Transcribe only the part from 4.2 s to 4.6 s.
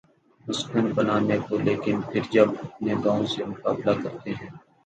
ہیں۔